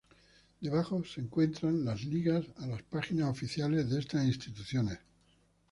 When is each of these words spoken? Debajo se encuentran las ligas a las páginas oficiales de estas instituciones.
Debajo 0.61 1.03
se 1.05 1.21
encuentran 1.21 1.85
las 1.85 2.03
ligas 2.05 2.43
a 2.57 2.65
las 2.65 2.81
páginas 2.81 3.29
oficiales 3.29 3.87
de 3.91 3.99
estas 3.99 4.25
instituciones. 4.25 4.97